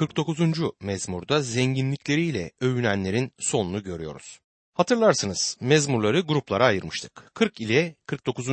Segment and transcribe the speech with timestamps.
[0.00, 0.40] 49.
[0.80, 4.38] mezmurda zenginlikleriyle övünenlerin sonunu görüyoruz.
[4.74, 7.30] Hatırlarsınız mezmurları gruplara ayırmıştık.
[7.34, 8.48] 40 ile 49.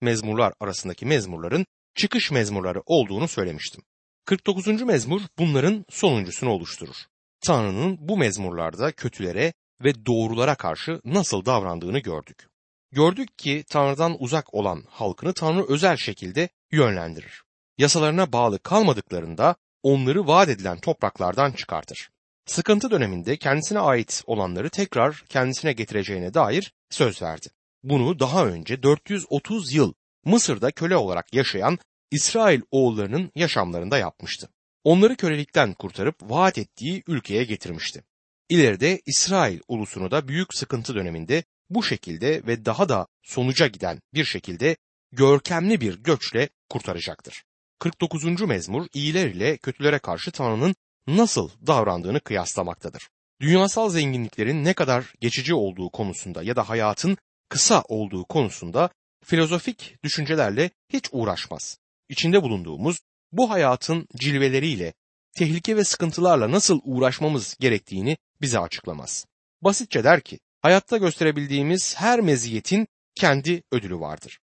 [0.00, 3.82] mezmurlar arasındaki mezmurların çıkış mezmurları olduğunu söylemiştim.
[4.24, 4.82] 49.
[4.82, 6.96] mezmur bunların sonuncusunu oluşturur.
[7.46, 9.52] Tanrı'nın bu mezmurlarda kötülere
[9.84, 12.48] ve doğrulara karşı nasıl davrandığını gördük.
[12.92, 17.42] Gördük ki Tanrı'dan uzak olan halkını Tanrı özel şekilde yönlendirir.
[17.78, 22.10] Yasalarına bağlı kalmadıklarında onları vaat edilen topraklardan çıkartır.
[22.46, 27.48] Sıkıntı döneminde kendisine ait olanları tekrar kendisine getireceğine dair söz verdi.
[27.82, 29.92] Bunu daha önce 430 yıl
[30.24, 31.78] Mısır'da köle olarak yaşayan
[32.10, 34.48] İsrail oğullarının yaşamlarında yapmıştı.
[34.84, 38.04] Onları kölelikten kurtarıp vaat ettiği ülkeye getirmişti.
[38.48, 44.24] İleride İsrail ulusunu da büyük sıkıntı döneminde bu şekilde ve daha da sonuca giden bir
[44.24, 44.76] şekilde
[45.12, 47.44] görkemli bir göçle kurtaracaktır.
[47.84, 48.40] 49.
[48.40, 50.74] mezmur iyiler ile kötülere karşı Tanrı'nın
[51.06, 53.08] nasıl davrandığını kıyaslamaktadır.
[53.40, 57.16] Dünyasal zenginliklerin ne kadar geçici olduğu konusunda ya da hayatın
[57.48, 58.90] kısa olduğu konusunda
[59.24, 61.78] filozofik düşüncelerle hiç uğraşmaz.
[62.08, 63.00] İçinde bulunduğumuz
[63.32, 64.92] bu hayatın cilveleriyle,
[65.36, 69.26] tehlike ve sıkıntılarla nasıl uğraşmamız gerektiğini bize açıklamaz.
[69.62, 74.38] Basitçe der ki, hayatta gösterebildiğimiz her meziyetin kendi ödülü vardır.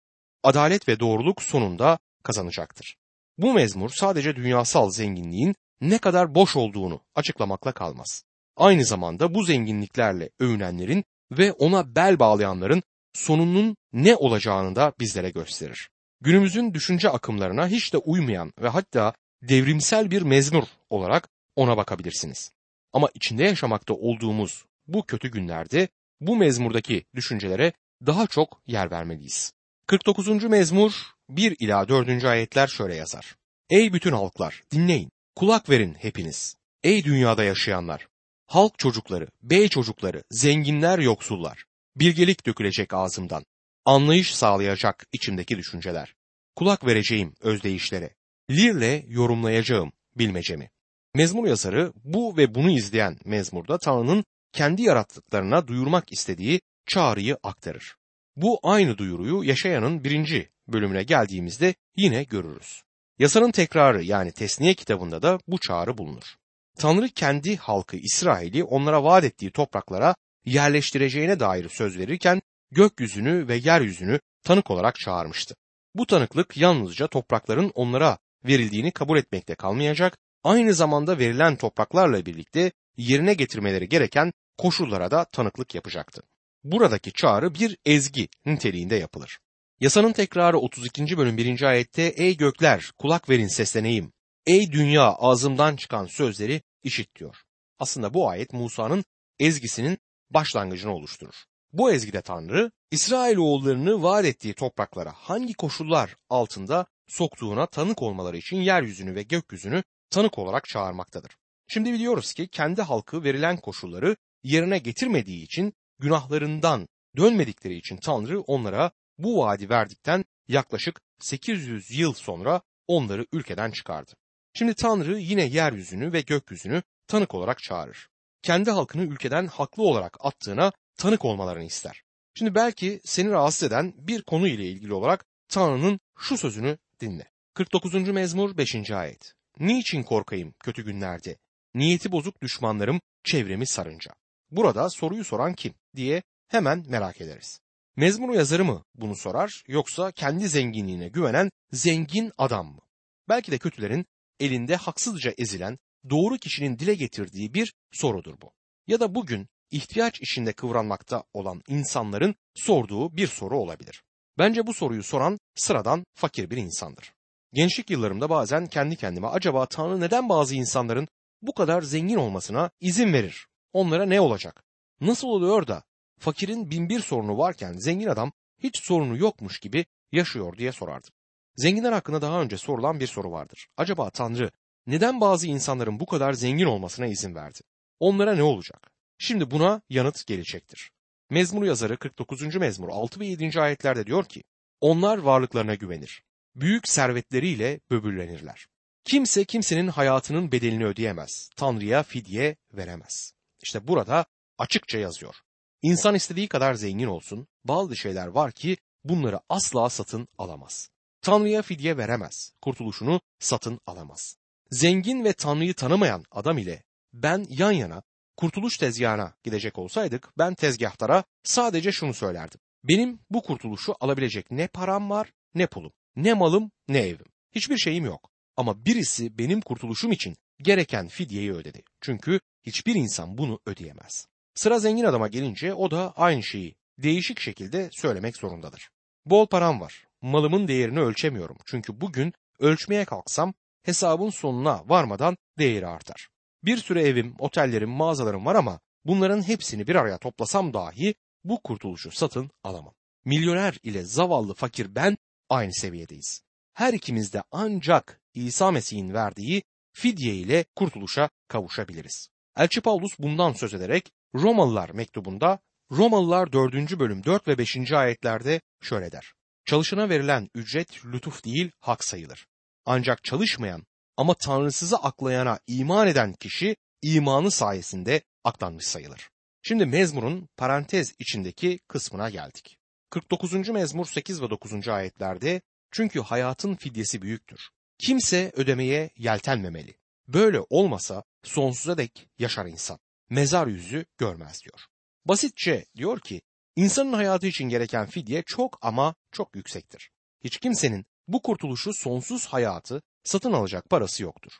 [0.43, 2.97] Adalet ve doğruluk sonunda kazanacaktır.
[3.38, 8.23] Bu mezmur sadece dünyasal zenginliğin ne kadar boş olduğunu açıklamakla kalmaz.
[8.55, 15.89] Aynı zamanda bu zenginliklerle övünenlerin ve ona bel bağlayanların sonunun ne olacağını da bizlere gösterir.
[16.21, 22.52] Günümüzün düşünce akımlarına hiç de uymayan ve hatta devrimsel bir mezmur olarak ona bakabilirsiniz.
[22.93, 25.88] Ama içinde yaşamakta olduğumuz bu kötü günlerde
[26.21, 27.73] bu mezmurdaki düşüncelere
[28.05, 29.53] daha çok yer vermeliyiz.
[29.88, 30.43] 49.
[30.43, 32.23] mezmur 1 ila 4.
[32.23, 33.36] ayetler şöyle yazar.
[33.70, 36.56] Ey bütün halklar dinleyin, kulak verin hepiniz.
[36.83, 38.08] Ey dünyada yaşayanlar,
[38.45, 41.66] halk çocukları, bey çocukları, zenginler, yoksullar.
[41.95, 43.45] Bilgelik dökülecek ağzımdan.
[43.86, 46.16] Anlayış sağlayacak içimdeki düşünceler.
[46.55, 48.16] Kulak vereceğim özdeyişlere.
[48.52, 50.70] Lirle yorumlayacağım bilmecemi.
[51.16, 57.95] Mezmur yazarı bu ve bunu izleyen mezmurda Tanrı'nın kendi yarattıklarına duyurmak istediği çağrıyı aktarır.
[58.36, 62.82] Bu aynı duyuruyu yaşayanın birinci bölümüne geldiğimizde yine görürüz.
[63.20, 66.36] Yasanın tekrarı yani Tesniye kitabında da bu çağrı bulunur.
[66.78, 72.42] Tanrı kendi halkı İsrail'i onlara vaat ettiği topraklara yerleştireceğine dair söz verirken
[72.72, 75.55] gökyüzünü ve yeryüzünü tanık olarak çağırmıştı.
[75.95, 83.34] Bu tanıklık yalnızca toprakların onlara verildiğini kabul etmekte kalmayacak, aynı zamanda verilen topraklarla birlikte yerine
[83.34, 86.22] getirmeleri gereken koşullara da tanıklık yapacaktı.
[86.64, 89.39] Buradaki çağrı bir ezgi niteliğinde yapılır.
[89.80, 91.17] Yasanın tekrarı 32.
[91.17, 91.61] bölüm 1.
[91.61, 94.14] ayette Ey gökler kulak verin sesleneyim.
[94.45, 97.36] Ey dünya ağzımdan çıkan sözleri işit diyor.
[97.80, 99.05] Aslında bu ayet Musa'nın
[99.39, 99.98] ezgisinin
[100.30, 101.36] başlangıcını oluşturur.
[101.73, 108.58] Bu ezgide Tanrı İsrail oğullarını vaat ettiği topraklara hangi koşullar altında soktuğuna tanık olmaları için
[108.58, 111.37] yeryüzünü ve gökyüzünü tanık olarak çağırmaktadır.
[111.67, 116.87] Şimdi biliyoruz ki kendi halkı verilen koşulları yerine getirmediği için günahlarından
[117.17, 124.11] dönmedikleri için Tanrı onlara bu vaadi verdikten yaklaşık 800 yıl sonra onları ülkeden çıkardı.
[124.54, 128.10] Şimdi Tanrı yine yeryüzünü ve gökyüzünü tanık olarak çağırır.
[128.42, 132.04] Kendi halkını ülkeden haklı olarak attığına tanık olmalarını ister.
[132.33, 137.31] Şimdi belki seni rahatsız eden bir konu ile ilgili olarak Tanrı'nın şu sözünü dinle.
[137.54, 137.94] 49.
[137.94, 138.92] mezmur 5.
[138.92, 139.34] ayet.
[139.60, 141.38] Niçin korkayım kötü günlerde?
[141.74, 144.12] Niyeti bozuk düşmanlarım çevremi sarınca.
[144.51, 147.60] Burada soruyu soran kim diye hemen merak ederiz.
[147.97, 152.81] Mezmur yazarı mı bunu sorar yoksa kendi zenginliğine güvenen zengin adam mı?
[153.30, 154.06] Belki de kötülerin
[154.39, 155.77] elinde haksızca ezilen
[156.09, 158.51] doğru kişinin dile getirdiği bir sorudur bu.
[158.88, 164.03] Ya da bugün ihtiyaç içinde kıvranmakta olan insanların sorduğu bir soru olabilir.
[164.38, 167.13] Bence bu soruyu soran sıradan fakir bir insandır.
[167.53, 171.07] Gençlik yıllarımda bazen kendi kendime acaba Tanrı neden bazı insanların
[171.41, 173.48] bu kadar zengin olmasına izin verir?
[173.74, 174.63] Onlara ne olacak?
[175.01, 175.83] Nasıl oluyor da
[176.19, 181.14] fakirin bin bir sorunu varken zengin adam hiç sorunu yokmuş gibi yaşıyor diye sorardım.
[181.56, 183.68] Zenginler hakkında daha önce sorulan bir soru vardır.
[183.78, 184.52] Acaba Tanrı
[184.88, 187.60] neden bazı insanların bu kadar zengin olmasına izin verdi?
[188.00, 188.92] Onlara ne olacak?
[189.18, 190.92] Şimdi buna yanıt gelecektir.
[191.30, 192.56] Mezmur yazarı 49.
[192.56, 193.62] mezmur 6 ve 7.
[193.62, 194.44] ayetlerde diyor ki,
[194.81, 196.24] Onlar varlıklarına güvenir.
[196.56, 198.68] Büyük servetleriyle böbürlenirler.
[199.04, 201.50] Kimse kimsenin hayatının bedelini ödeyemez.
[201.56, 203.34] Tanrı'ya fidye veremez.
[203.62, 204.25] İşte burada
[204.58, 205.36] açıkça yazıyor.
[205.81, 210.89] İnsan istediği kadar zengin olsun, bazı şeyler var ki bunları asla satın alamaz.
[211.21, 214.38] Tanrı'ya fidye veremez, kurtuluşunu satın alamaz.
[214.71, 216.83] Zengin ve Tanrı'yı tanımayan adam ile
[217.13, 218.03] ben yan yana
[218.38, 222.59] kurtuluş tezgahına gidecek olsaydık ben tezgahtara sadece şunu söylerdim.
[222.83, 227.25] Benim bu kurtuluşu alabilecek ne param var ne pulum, ne malım ne evim.
[227.56, 228.31] Hiçbir şeyim yok.
[228.56, 231.83] Ama birisi benim kurtuluşum için gereken fidyeyi ödedi.
[232.01, 234.27] Çünkü hiçbir insan bunu ödeyemez.
[234.57, 238.89] Sıra zengin adama gelince o da aynı şeyi değişik şekilde söylemek zorundadır.
[239.25, 240.06] Bol param var.
[240.21, 241.57] Malımın değerini ölçemiyorum.
[241.65, 246.30] Çünkü bugün ölçmeye kalksam hesabın sonuna varmadan değeri artar.
[246.63, 252.12] Bir sürü evim, otellerim, mağazalarım var ama bunların hepsini bir araya toplasam dahi bu kurtuluşu
[252.12, 252.94] satın alamam.
[253.25, 255.18] Milyoner ile zavallı fakir ben
[255.50, 256.42] aynı seviyedeyiz.
[256.74, 262.30] Her ikimiz de ancak İsa Mesih'in verdiği fidye ile kurtuluşa kavuşabiliriz.
[262.57, 265.59] Elçi Paulus bundan söz ederek Romalılar mektubunda
[265.91, 267.00] Romalılar 4.
[267.00, 267.91] bölüm 4 ve 5.
[267.91, 269.33] ayetlerde şöyle der.
[269.65, 272.47] Çalışana verilen ücret lütuf değil hak sayılır.
[272.85, 273.83] Ancak çalışmayan
[274.18, 279.29] ama tanrısızı aklayana iman eden kişi imanı sayesinde aklanmış sayılır.
[279.62, 282.77] Şimdi mezmurun parantez içindeki kısmına geldik.
[283.09, 283.69] 49.
[283.69, 284.88] mezmur 8 ve 9.
[284.88, 287.69] ayetlerde çünkü hayatın fidyesi büyüktür.
[287.97, 289.95] Kimse ödemeye yeltenmemeli.
[290.27, 293.00] Böyle olmasa sonsuza dek yaşar insan.
[293.29, 294.85] Mezar yüzü görmez diyor.
[295.25, 296.41] Basitçe diyor ki
[296.75, 300.12] insanın hayatı için gereken fidye çok ama çok yüksektir.
[300.44, 304.51] Hiç kimsenin bu kurtuluşu sonsuz hayatı satın alacak parası yoktur.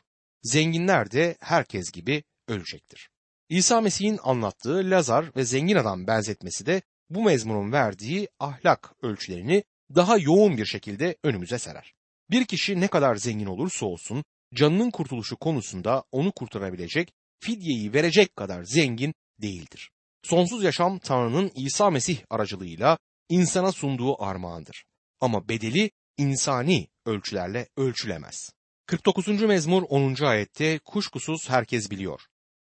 [0.42, 3.08] Zenginler de herkes gibi ölecektir.
[3.48, 10.18] İsa Mesih'in anlattığı Lazar ve zengin adam benzetmesi de bu mezmunun verdiği ahlak ölçülerini daha
[10.18, 11.94] yoğun bir şekilde önümüze serer.
[12.30, 14.24] Bir kişi ne kadar zengin olursa olsun
[14.54, 19.90] canının kurtuluşu konusunda onu kurtarabilecek, fidyeyi verecek kadar zengin değildir.
[20.22, 22.98] Sonsuz yaşam Tanrı'nın İsa Mesih aracılığıyla
[23.28, 24.84] insana sunduğu armağandır.
[25.20, 28.52] Ama bedeli insani ölçülerle ölçülemez.
[28.86, 29.28] 49.
[29.42, 30.24] mezmur 10.
[30.24, 32.20] ayette kuşkusuz herkes biliyor.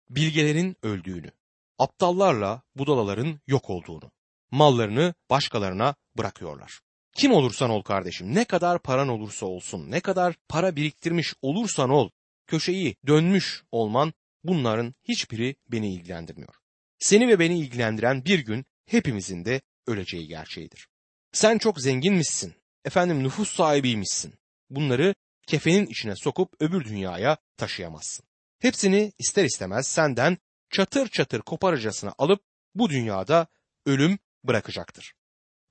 [0.10, 1.32] Bilgelerin öldüğünü,
[1.80, 4.12] aptallarla budalaların yok olduğunu,
[4.52, 6.80] mallarını başkalarına bırakıyorlar.
[7.16, 12.10] Kim olursan ol kardeşim, ne kadar paran olursa olsun, ne kadar para biriktirmiş olursan ol,
[12.48, 14.14] köşeyi dönmüş olman
[14.48, 16.56] bunların hiçbiri beni ilgilendirmiyor.
[17.00, 20.88] Seni ve beni ilgilendiren bir gün hepimizin de öleceği gerçeğidir.
[21.32, 22.54] Sen çok zenginmişsin,
[22.86, 24.34] efendim nüfus sahibiymişsin.
[24.70, 25.16] Bunları
[25.48, 28.26] kefenin içine sokup öbür dünyaya taşıyamazsın.
[28.60, 30.38] Hepsini ister istemez senden
[30.70, 32.42] çatır çatır koparıcasına alıp
[32.76, 33.48] bu dünyada
[33.86, 35.14] ölüm bırakacaktır.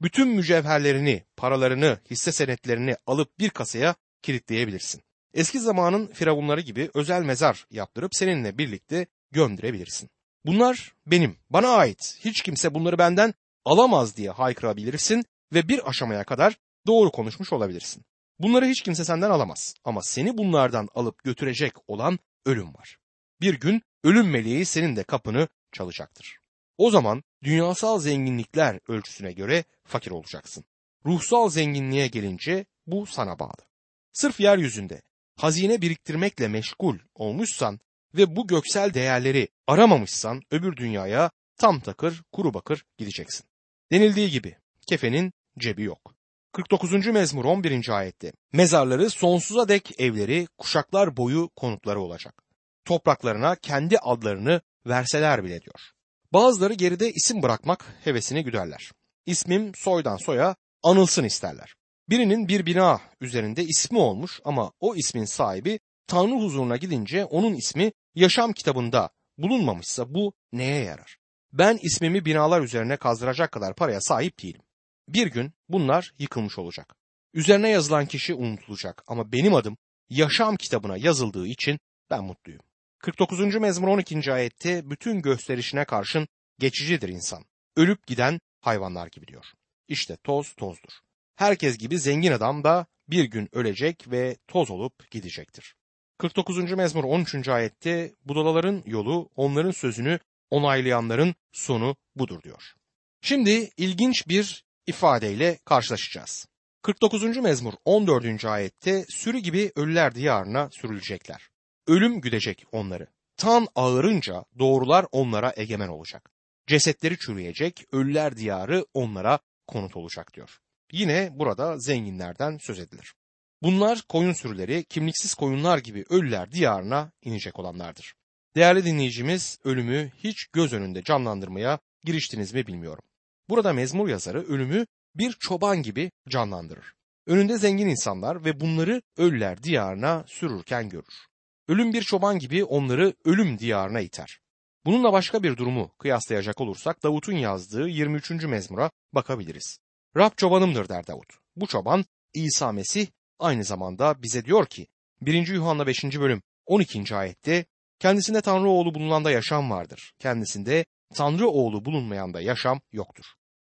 [0.03, 5.03] Bütün mücevherlerini, paralarını, hisse senetlerini alıp bir kasaya kilitleyebilirsin.
[5.34, 10.10] Eski zamanın firavunları gibi özel mezar yaptırıp seninle birlikte gömdürebilirsin.
[10.46, 12.19] Bunlar benim, bana ait.
[12.20, 13.34] Hiç kimse bunları benden
[13.64, 18.04] alamaz diye haykırabilirsin ve bir aşamaya kadar doğru konuşmuş olabilirsin.
[18.38, 22.98] Bunları hiç kimse senden alamaz ama seni bunlardan alıp götürecek olan ölüm var.
[23.40, 26.38] Bir gün ölüm meleği senin de kapını çalacaktır.
[26.78, 30.64] O zaman dünyasal zenginlikler ölçüsüne göre fakir olacaksın.
[31.06, 33.64] Ruhsal zenginliğe gelince bu sana bağlı.
[34.12, 35.02] Sırf yeryüzünde
[35.36, 37.81] hazine biriktirmekle meşgul olmuşsan
[38.14, 43.46] ve bu göksel değerleri aramamışsan öbür dünyaya tam takır kuru bakır gideceksin.
[43.92, 46.14] Denildiği gibi kefenin cebi yok.
[46.52, 47.06] 49.
[47.06, 47.88] mezmur 11.
[47.88, 52.42] ayette mezarları sonsuza dek evleri kuşaklar boyu konutları olacak.
[52.84, 55.91] Topraklarına kendi adlarını verseler bile diyor.
[56.32, 58.91] Bazıları geride isim bırakmak hevesini güderler.
[59.26, 61.74] İsmim soydan soya anılsın isterler.
[62.08, 67.93] Birinin bir bina üzerinde ismi olmuş ama o ismin sahibi Tanrı huzuruna gidince onun ismi
[68.15, 71.17] yaşam kitabında bulunmamışsa bu neye yarar?
[71.53, 74.63] Ben ismimi binalar üzerine kazdıracak kadar paraya sahip değilim.
[75.08, 76.94] Bir gün bunlar yıkılmış olacak.
[77.34, 79.77] Üzerine yazılan kişi unutulacak ama benim adım
[80.08, 81.79] yaşam kitabına yazıldığı için
[82.11, 82.61] ben mutluyum.
[82.99, 83.55] 49.
[83.55, 84.32] mezmur 12.
[84.32, 87.44] ayette bütün gösterişine karşın geçicidir insan.
[87.77, 89.44] Ölüp giden hayvanlar gibi diyor.
[89.89, 91.04] İşte toz tozdur.
[91.36, 95.74] Herkes gibi zengin adam da bir gün ölecek ve toz olup gidecektir.
[96.19, 96.72] 49.
[96.72, 97.48] mezmur 13.
[97.48, 100.19] ayette budalaların yolu onların sözünü
[100.50, 102.74] onaylayanların sonu budur diyor.
[103.22, 106.46] Şimdi ilginç bir ifadeyle karşılaşacağız.
[106.82, 107.36] 49.
[107.36, 108.44] mezmur 14.
[108.44, 111.48] ayette sürü gibi ölüler diyarına sürülecekler.
[111.86, 113.06] Ölüm güdecek onları.
[113.36, 116.31] Tan ağırınca doğrular onlara egemen olacak.
[116.67, 120.58] Cesetleri çürüyecek, ölüler diyarı onlara konut olacak diyor.
[120.93, 123.14] Yine burada zenginlerden söz edilir.
[123.62, 128.14] Bunlar koyun sürüleri, kimliksiz koyunlar gibi ölüler diyarına inecek olanlardır.
[128.56, 133.05] Değerli dinleyicimiz ölümü hiç göz önünde canlandırmaya giriştiniz mi bilmiyorum.
[133.48, 136.94] Burada mezmur yazarı ölümü bir çoban gibi canlandırır.
[137.26, 141.26] Önünde zengin insanlar ve bunları ölüler diyarına sürürken görür.
[141.69, 144.41] Ölüm bir çoban gibi onları ölüm diyarına iter.
[144.86, 148.31] Bununla başka bir durumu kıyaslayacak olursak Davut'un yazdığı 23.
[148.31, 149.79] mezmura bakabiliriz.
[150.17, 151.33] Rab çobanımdır der Davut.
[151.56, 152.05] Bu çoban
[152.35, 153.06] İsa Mesih
[153.39, 154.87] aynı zamanda bize diyor ki
[155.21, 155.47] 1.
[155.49, 156.05] Yuhanna 5.
[156.05, 157.17] bölüm 12.
[157.17, 157.65] ayette
[157.99, 160.13] kendisinde Tanrı oğlu bulunanda yaşam vardır.
[160.19, 163.25] Kendisinde Tanrı oğlu bulunmayanda yaşam yoktur.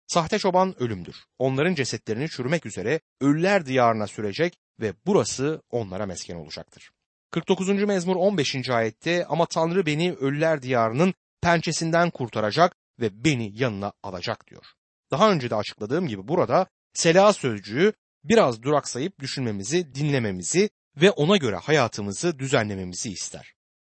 [0.08, 1.16] Sahte çoban ölümdür.
[1.40, 6.92] Onların cesetlerini çürümek üzere ölüler diyarına sürecek ve burası onlara mesken olacaktır.
[7.32, 7.70] 49.
[7.70, 8.70] mezmur 15.
[8.70, 14.77] ayette ama Tanrı beni ölüler diyarının pençesinden kurtaracak ve beni yanına alacak diyor.
[15.12, 20.70] Daha önce de açıkladığım gibi burada sela sözcüğü biraz duraksayıp düşünmemizi, dinlememizi
[21.02, 23.54] ve ona göre hayatımızı düzenlememizi ister.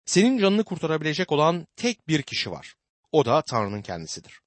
[0.06, 2.76] Senin canını kurtarabilecek olan tek bir kişi var.
[3.12, 4.42] O da Tanrı'nın kendisidir.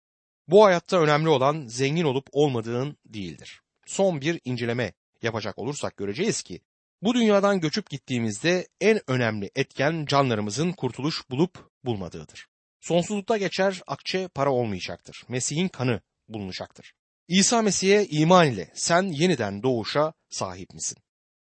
[0.48, 3.60] Bu hayatta önemli olan zengin olup olmadığın değildir.
[3.86, 6.60] Son bir inceleme yapacak olursak göreceğiz ki
[7.02, 12.46] bu dünyadan göçüp gittiğimizde en önemli etken canlarımızın kurtuluş bulup bulmadığıdır.
[12.80, 15.22] Sonsuzlukta geçer akçe para olmayacaktır.
[15.28, 16.00] Mesih'in kanı
[16.32, 16.92] bulunacaktır.
[17.28, 20.99] İsa Mesih'e iman ile sen yeniden doğuşa sahip misin?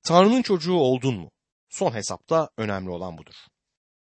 [0.04, 1.32] Tanrı'nın çocuğu oldun mu?
[1.70, 3.36] Son hesapta önemli olan budur.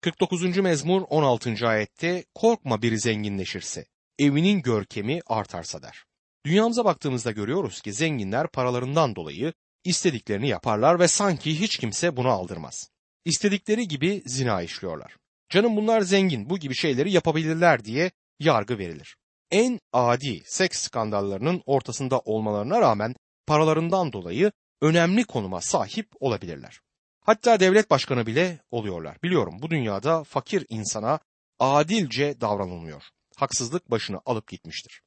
[0.01, 0.57] 49.
[0.57, 1.67] mezmur 16.
[1.67, 3.85] ayette korkma biri zenginleşirse,
[4.19, 6.03] evinin görkemi artarsa der.
[6.45, 12.89] Dünyamıza baktığımızda görüyoruz ki zenginler paralarından dolayı istediklerini yaparlar ve sanki hiç kimse bunu aldırmaz.
[13.25, 15.17] İstedikleri gibi zina işliyorlar.
[15.49, 19.15] Canım bunlar zengin bu gibi şeyleri yapabilirler diye yargı verilir.
[19.53, 23.15] En adi seks skandallarının ortasında olmalarına rağmen
[23.47, 26.79] paralarından dolayı önemli konuma sahip olabilirler.
[27.21, 29.17] Hatta devlet başkanı bile oluyorlar.
[29.23, 31.19] Biliyorum bu dünyada fakir insana
[31.59, 33.03] adilce davranılmıyor.
[33.35, 35.01] Haksızlık başını alıp gitmiştir.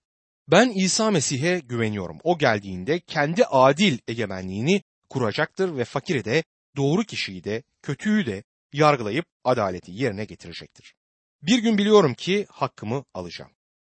[0.51, 2.19] Ben İsa Mesih'e güveniyorum.
[2.25, 6.45] O geldiğinde kendi adil egemenliğini kuracaktır ve fakiri de,
[6.77, 10.95] doğru kişiyi de, kötüyü de yargılayıp adaleti yerine getirecektir.
[11.43, 13.56] Bir gün biliyorum ki hakkımı alacağım.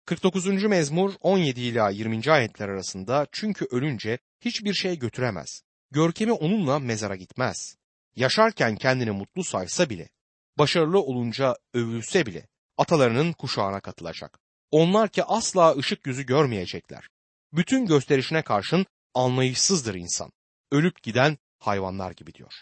[0.10, 0.64] 49.
[0.64, 2.32] mezmur 17 ila 20.
[2.32, 5.64] ayetler arasında çünkü ölünce hiçbir şey götüremez.
[5.92, 7.76] Görkemi onunla mezara gitmez.
[8.16, 10.10] Yaşarken kendini mutlu saysa bile,
[10.58, 12.48] başarılı olunca övülse bile
[12.78, 14.40] atalarının kuşağına katılacak.
[14.72, 17.08] Onlar ki asla ışık yüzü görmeyecekler.
[17.54, 20.32] Bütün gösterişine karşın anlayışsızdır insan.
[20.72, 22.54] Ölüp giden hayvanlar gibi diyor.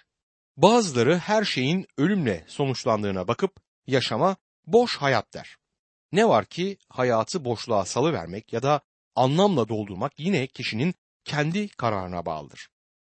[0.57, 3.51] Bazıları her şeyin ölümle sonuçlandığına bakıp
[3.85, 4.35] yaşama
[4.65, 5.57] boş hayat der.
[6.11, 8.81] Ne var ki hayatı boşluğa salıvermek ya da
[9.15, 10.95] anlamla doldurmak yine kişinin
[11.25, 12.69] kendi kararına bağlıdır.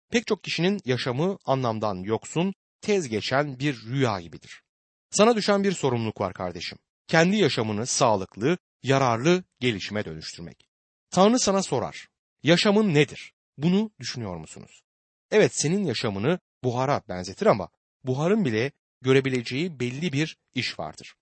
[0.10, 4.62] Pek çok kişinin yaşamı anlamdan yoksun, tez geçen bir rüya gibidir.
[5.10, 6.78] Sana düşen bir sorumluluk var kardeşim.
[7.08, 10.68] Kendi yaşamını sağlıklı, yararlı gelişime dönüştürmek.
[11.10, 12.08] Tanrı sana sorar.
[12.44, 13.34] Yaşamın nedir?
[13.58, 14.84] Bunu düşünüyor musunuz?
[15.32, 17.70] Evet senin yaşamını buhara benzetir ama
[18.04, 18.72] buharın bile
[19.02, 21.16] görebileceği belli bir iş vardır.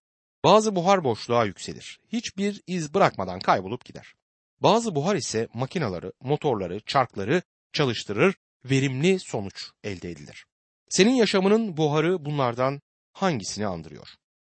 [0.44, 2.00] Bazı buhar boşluğa yükselir.
[2.12, 4.14] Hiçbir iz bırakmadan kaybolup gider.
[4.60, 7.42] Bazı buhar ise makinaları, motorları, çarkları
[7.74, 10.46] çalıştırır, verimli sonuç elde edilir.
[10.90, 12.82] Senin yaşamının buharı bunlardan
[13.14, 14.08] hangisini andırıyor?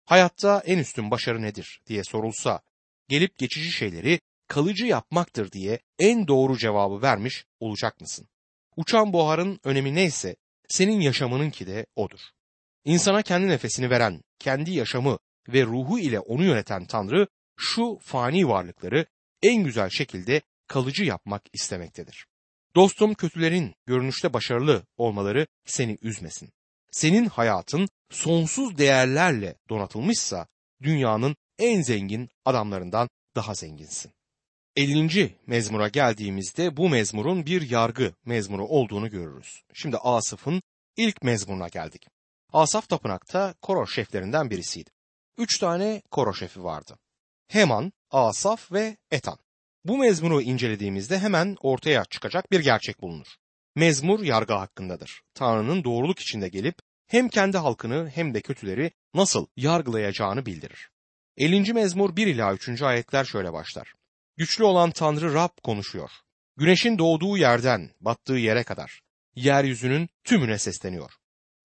[0.05, 2.61] Hayatta en üstün başarı nedir diye sorulsa
[3.07, 8.27] gelip geçici şeyleri kalıcı yapmaktır diye en doğru cevabı vermiş olacak mısın?
[8.75, 10.35] Uçan buharın önemi neyse
[10.67, 12.19] senin yaşamınınki de odur.
[12.85, 15.17] İnsana kendi nefesini veren, kendi yaşamı
[15.47, 17.27] ve ruhu ile onu yöneten Tanrı
[17.57, 19.05] şu fani varlıkları
[19.41, 22.25] en güzel şekilde kalıcı yapmak istemektedir.
[22.75, 26.49] Dostum kötülerin görünüşte başarılı olmaları seni üzmesin.
[26.91, 30.47] Senin hayatın sonsuz değerlerle donatılmışsa
[30.81, 34.11] dünyanın en zengin adamlarından daha zenginsin.
[34.75, 35.35] 50.
[35.47, 39.61] mezmura geldiğimizde bu mezmurun bir yargı mezmuru olduğunu görürüz.
[39.73, 40.61] Şimdi Asaf'ın
[40.97, 42.07] ilk mezmuruna geldik.
[42.53, 44.89] Asaf tapınakta koro şeflerinden birisiydi.
[45.39, 46.97] Üç tane koro şefi vardı.
[47.47, 49.37] Heman, Asaf ve Etan.
[49.85, 53.27] Bu mezmuru incelediğimizde hemen ortaya çıkacak bir gerçek bulunur.
[53.75, 55.21] Mezmur yargı hakkındadır.
[55.33, 56.75] Tanrı'nın doğruluk içinde gelip
[57.07, 60.89] hem kendi halkını hem de kötüleri nasıl yargılayacağını bildirir.
[61.37, 61.73] 50.
[61.73, 62.81] mezmur 1 ila 3.
[62.81, 63.93] ayetler şöyle başlar.
[64.37, 66.11] Güçlü olan Tanrı Rab konuşuyor.
[66.57, 69.01] Güneşin doğduğu yerden battığı yere kadar
[69.35, 71.11] yeryüzünün tümüne sesleniyor.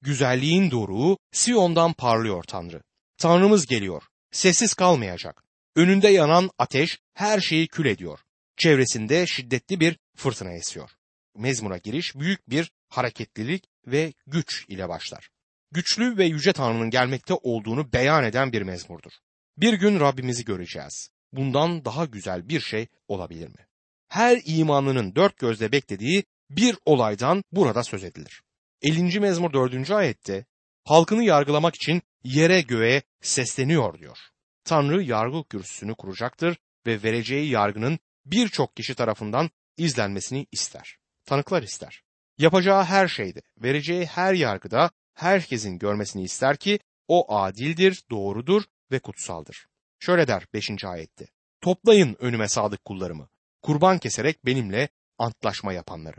[0.03, 2.83] Güzelliğin doruğu Siyon'dan parlıyor Tanrı.
[3.19, 4.03] Tanrımız geliyor.
[4.31, 5.45] Sessiz kalmayacak.
[5.77, 8.21] Önünde yanan ateş her şeyi kül ediyor.
[8.57, 10.91] Çevresinde şiddetli bir fırtına esiyor.
[11.37, 15.31] Mezmura giriş büyük bir hareketlilik ve güç ile başlar.
[15.73, 19.13] Güçlü ve yüce Tanrı'nın gelmekte olduğunu beyan eden bir mezmurdur.
[19.57, 21.09] Bir gün Rabbimizi göreceğiz.
[21.33, 23.67] Bundan daha güzel bir şey olabilir mi?
[24.09, 28.43] Her imanlının dört gözle beklediği bir olaydan burada söz edilir.
[28.83, 29.21] 50.
[29.21, 29.91] mezmur 4.
[29.91, 30.45] ayette
[30.85, 34.19] halkını yargılamak için yere göğe sesleniyor diyor.
[34.65, 40.97] Tanrı yargı kürsüsünü kuracaktır ve vereceği yargının birçok kişi tarafından izlenmesini ister.
[41.27, 42.03] Tanıklar ister.
[42.39, 49.67] Yapacağı her şeyde, vereceği her yargıda herkesin görmesini ister ki o adildir, doğrudur ve kutsaldır.
[49.99, 50.85] Şöyle der 5.
[50.85, 51.27] ayette.
[51.61, 53.29] Toplayın önüme sadık kullarımı.
[53.63, 54.89] Kurban keserek benimle
[55.19, 56.17] antlaşma yapanları.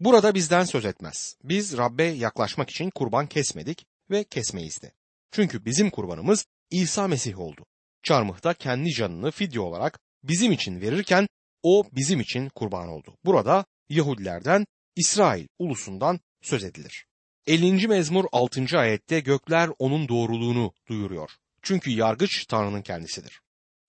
[0.00, 1.36] Burada bizden söz etmez.
[1.44, 4.92] Biz Rabbe yaklaşmak için kurban kesmedik ve kesmeyiz de.
[5.32, 7.66] Çünkü bizim kurbanımız İsa Mesih oldu.
[8.02, 11.26] Çarmıhta kendi canını fidye olarak bizim için verirken
[11.62, 13.16] o bizim için kurban oldu.
[13.24, 17.06] Burada Yahudilerden, İsrail ulusundan söz edilir.
[17.46, 17.88] 50.
[17.88, 18.78] mezmur 6.
[18.78, 21.30] ayette gökler onun doğruluğunu duyuruyor.
[21.62, 23.40] Çünkü yargıç Tanrı'nın kendisidir.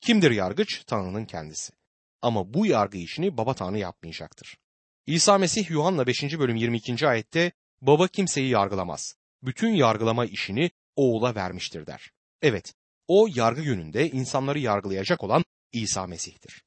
[0.01, 0.83] Kimdir yargıç?
[0.87, 1.73] Tanrı'nın kendisi.
[2.21, 4.57] Ama bu yargı işini baba Tanrı yapmayacaktır.
[5.05, 6.23] İsa Mesih Yuhanna 5.
[6.23, 7.07] bölüm 22.
[7.07, 7.51] ayette
[7.81, 9.15] baba kimseyi yargılamaz.
[9.43, 12.11] Bütün yargılama işini oğula vermiştir der.
[12.41, 12.73] Evet,
[13.07, 16.63] o yargı gününde insanları yargılayacak olan İsa Mesih'tir.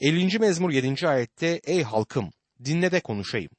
[0.00, 0.38] 50.
[0.38, 1.08] mezmur 7.
[1.08, 2.30] ayette ey halkım
[2.64, 3.50] dinle de konuşayım.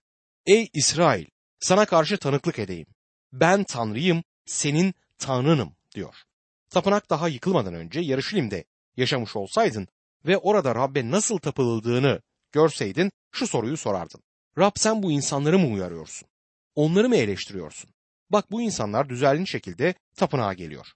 [0.46, 1.26] Ey İsrail
[1.60, 2.88] sana karşı tanıklık edeyim.
[3.34, 6.16] Ben Tanrıyım, senin Tanrınım diyor.
[6.70, 8.64] Tapınak daha yıkılmadan önce Yarışilim'de
[8.98, 9.88] yaşamış olsaydın
[10.26, 14.24] ve orada Rabbe nasıl tapıldığını görseydin şu soruyu sorardın.
[14.58, 16.30] Rab sen bu insanları mı uyarıyorsun?
[16.76, 17.90] Onları mı eleştiriyorsun?
[18.30, 20.88] Bak bu insanlar düzenli şekilde tapınağa geliyor.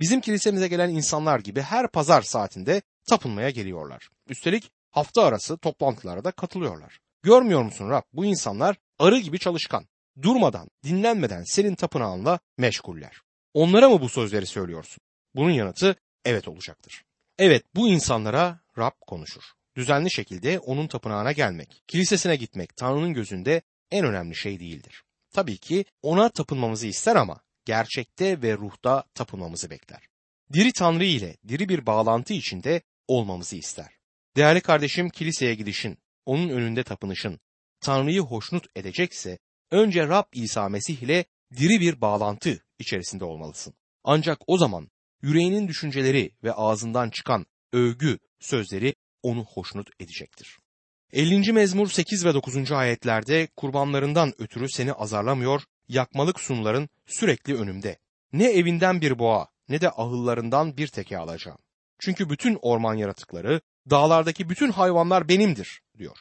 [0.00, 4.08] Bizim kilisemize gelen insanlar gibi her pazar saatinde tapınmaya geliyorlar.
[4.28, 6.98] Üstelik hafta arası toplantılara da katılıyorlar.
[7.22, 9.84] Görmüyor musun Rab bu insanlar arı gibi çalışkan,
[10.22, 13.20] durmadan, dinlenmeden senin tapınağınla meşguller.
[13.54, 15.00] Onlara mı bu sözleri söylüyorsun?
[15.34, 17.04] Bunun yanıtı evet olacaktır.
[17.38, 19.42] Evet bu insanlara Rab konuşur.
[19.76, 25.04] Düzenli şekilde onun tapınağına gelmek, kilisesine gitmek Tanrı'nın gözünde en önemli şey değildir.
[25.32, 30.08] Tabii ki ona tapınmamızı ister ama gerçekte ve ruhta tapınmamızı bekler.
[30.52, 33.92] Diri Tanrı ile diri bir bağlantı içinde olmamızı ister.
[34.36, 37.40] Değerli kardeşim kiliseye gidişin, onun önünde tapınışın,
[37.80, 39.38] Tanrı'yı hoşnut edecekse
[39.70, 41.24] önce Rab İsa Mesih ile
[41.56, 43.74] diri bir bağlantı içerisinde olmalısın.
[44.04, 44.90] Ancak o zaman
[45.22, 50.58] yüreğinin düşünceleri ve ağzından çıkan övgü sözleri onu hoşnut edecektir.
[51.12, 51.52] 50.
[51.52, 52.72] mezmur 8 ve 9.
[52.72, 57.98] ayetlerde kurbanlarından ötürü seni azarlamıyor, yakmalık sunuların sürekli önümde.
[58.32, 61.58] Ne evinden bir boğa ne de ahıllarından bir teke alacağım.
[61.98, 66.16] Çünkü bütün orman yaratıkları, dağlardaki bütün hayvanlar benimdir diyor.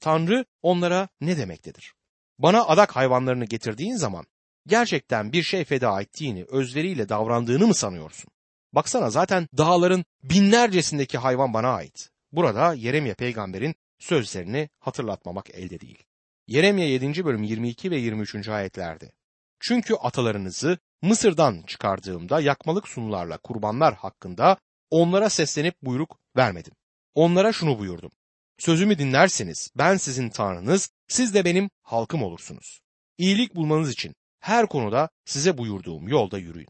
[0.00, 1.94] Tanrı onlara ne demektedir?
[2.38, 4.24] Bana adak hayvanlarını getirdiğin zaman
[4.66, 8.30] gerçekten bir şey feda ettiğini, özveriyle davrandığını mı sanıyorsun?
[8.72, 12.10] Baksana zaten dağların binlercesindeki hayvan bana ait.
[12.32, 16.04] Burada Yeremye peygamberin sözlerini hatırlatmamak elde değil.
[16.46, 17.24] Yeremye 7.
[17.24, 18.48] bölüm 22 ve 23.
[18.48, 19.12] ayetlerde.
[19.60, 24.56] Çünkü atalarınızı Mısır'dan çıkardığımda yakmalık sunularla kurbanlar hakkında
[24.90, 26.72] onlara seslenip buyruk vermedim.
[27.14, 28.10] Onlara şunu buyurdum.
[28.58, 32.80] Sözümü dinlerseniz ben sizin tanrınız, siz de benim halkım olursunuz.
[33.18, 36.68] İyilik bulmanız için her konuda size buyurduğum yolda yürüyün.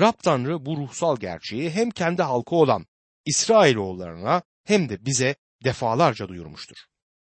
[0.00, 2.86] Rab Tanrı bu ruhsal gerçeği hem kendi halkı olan
[3.24, 6.76] İsrailoğullarına hem de bize defalarca duyurmuştur.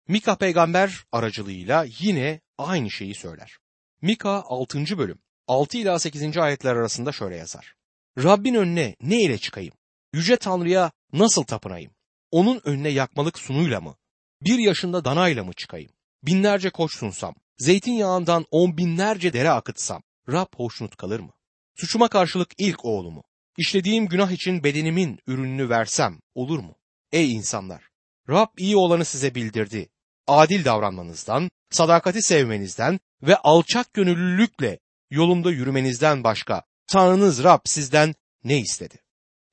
[0.08, 3.58] Mika peygamber aracılığıyla yine aynı şeyi söyler.
[4.02, 4.98] Mika 6.
[4.98, 6.36] bölüm 6 ila 8.
[6.36, 7.74] ayetler arasında şöyle yazar.
[8.18, 9.74] Rabbin önüne ne ile çıkayım?
[10.12, 11.92] Yüce Tanrı'ya nasıl tapınayım?
[12.30, 13.96] Onun önüne yakmalık sunuyla mı?
[14.42, 15.90] Bir yaşında danayla mı çıkayım?
[16.22, 21.32] Binlerce koç sunsam, zeytinyağından on binlerce dere akıtsam, Rab hoşnut kalır mı?
[21.76, 23.24] Suçuma karşılık ilk oğlumu,
[23.58, 26.76] işlediğim günah için bedenimin ürününü versem olur mu?
[27.12, 27.91] Ey insanlar!
[28.28, 29.88] Rab iyi olanı size bildirdi.
[30.26, 34.78] Adil davranmanızdan, sadakati sevmenizden ve alçak gönüllülükle
[35.10, 38.98] yolumda yürümenizden başka Tanrınız Rab sizden ne istedi?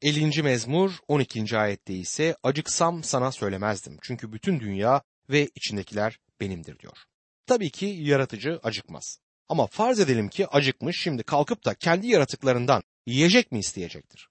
[0.01, 0.43] 50.
[0.43, 1.57] mezmur 12.
[1.57, 3.97] ayette ise acıksam sana söylemezdim.
[4.01, 6.97] Çünkü bütün dünya ve içindekiler benimdir diyor.
[7.45, 9.19] Tabii ki yaratıcı acıkmaz.
[9.49, 14.27] Ama farz edelim ki acıkmış şimdi kalkıp da kendi yaratıklarından yiyecek mi isteyecektir?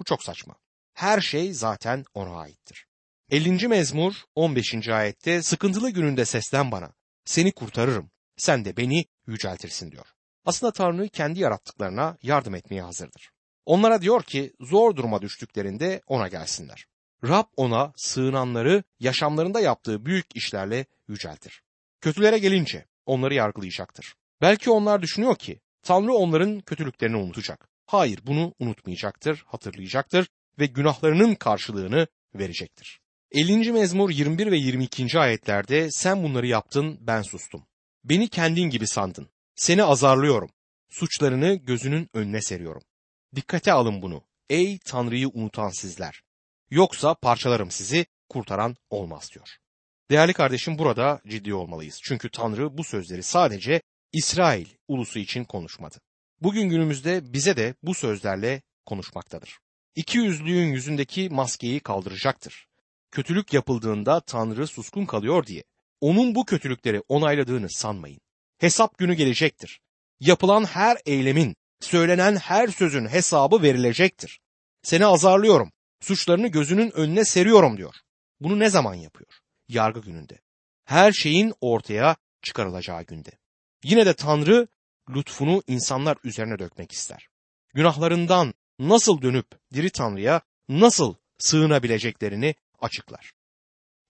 [0.00, 0.54] Bu çok saçma.
[0.94, 2.86] Her şey zaten ona aittir.
[3.30, 3.68] 50.
[3.68, 4.88] mezmur 15.
[4.88, 6.92] ayette sıkıntılı gününde seslen bana.
[7.24, 8.10] Seni kurtarırım.
[8.36, 10.06] Sen de beni yüceltirsin diyor.
[10.44, 13.30] Aslında Tanrı kendi yarattıklarına yardım etmeye hazırdır.
[13.66, 16.86] Onlara diyor ki zor duruma düştüklerinde ona gelsinler.
[17.24, 21.62] Rab ona sığınanları yaşamlarında yaptığı büyük işlerle yüceltir.
[22.00, 24.14] Kötülere gelince onları yargılayacaktır.
[24.40, 27.68] Belki onlar düşünüyor ki Tanrı onların kötülüklerini unutacak.
[27.86, 33.01] Hayır bunu unutmayacaktır, hatırlayacaktır ve günahlarının karşılığını verecektir.
[33.34, 33.72] 50.
[33.72, 35.18] mezmur 21 ve 22.
[35.18, 37.66] ayetlerde sen bunları yaptın ben sustum.
[38.04, 39.28] Beni kendin gibi sandın.
[39.56, 40.50] Seni azarlıyorum.
[40.90, 42.82] suçlarını gözünün önüne seriyorum.
[43.36, 44.24] Dikkate alın bunu.
[44.50, 46.22] Ey Tanrı'yı unutan sizler.
[46.70, 49.48] Yoksa parçalarım sizi, kurtaran olmaz diyor.
[50.10, 51.98] Değerli kardeşim burada ciddi olmalıyız.
[52.02, 55.96] Çünkü Tanrı bu sözleri sadece İsrail ulusu için konuşmadı.
[56.40, 59.58] Bugün günümüzde bize de bu sözlerle konuşmaktadır.
[59.94, 62.71] İki yüzlüğün yüzündeki maskeyi kaldıracaktır.
[63.12, 65.64] Kötülük yapıldığında Tanrı suskun kalıyor diye
[66.00, 68.20] onun bu kötülükleri onayladığını sanmayın.
[68.58, 69.80] Hesap günü gelecektir.
[70.20, 74.40] Yapılan her eylemin, söylenen her sözün hesabı verilecektir.
[74.82, 77.94] Seni azarlıyorum, suçlarını gözünün önüne seriyorum diyor.
[78.40, 79.30] Bunu ne zaman yapıyor?
[79.68, 80.38] Yargı gününde.
[80.84, 83.30] Her şeyin ortaya çıkarılacağı günde.
[83.84, 84.68] Yine de Tanrı
[85.10, 87.28] lütfunu insanlar üzerine dökmek ister.
[87.74, 93.32] Günahlarından nasıl dönüp diri Tanrı'ya nasıl sığınabileceklerini açıklar.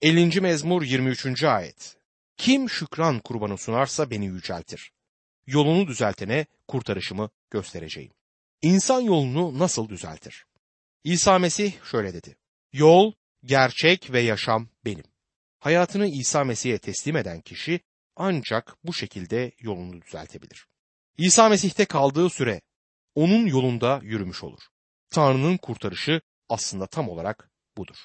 [0.02, 0.40] 50.
[0.40, 1.44] mezmur 23.
[1.44, 1.96] ayet.
[2.37, 4.92] Kim şükran kurbanı sunarsa beni yüceltir.
[5.46, 8.12] Yolunu düzeltene kurtarışımı göstereceğim.
[8.62, 10.44] İnsan yolunu nasıl düzeltir?
[11.04, 12.37] İsa Mesih şöyle dedi.
[12.72, 13.12] Yol,
[13.44, 15.04] gerçek ve yaşam benim.
[15.58, 17.80] Hayatını İsa Mesih'e teslim eden kişi
[18.16, 20.66] ancak bu şekilde yolunu düzeltebilir.
[21.18, 22.61] İsa Mesih'te kaldığı süre
[23.14, 24.62] onun yolunda yürümüş olur.
[25.11, 27.96] Tanrı'nın kurtarışı aslında tam olarak budur.